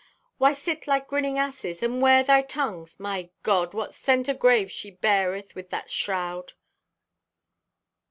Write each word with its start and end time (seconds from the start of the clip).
Why 0.39 0.53
sit 0.53 0.87
like 0.87 1.07
grinning 1.07 1.37
asses! 1.37 1.83
And 1.83 2.01
where 2.01 2.23
thy 2.23 2.41
tungs? 2.41 2.99
My 2.99 3.29
God! 3.43 3.75
What 3.75 3.93
scent 3.93 4.27
o' 4.29 4.33
graves 4.33 4.71
she 4.71 4.89
beareth 4.89 5.53
with 5.53 5.69
that 5.69 5.91
shroud!" 5.91 6.53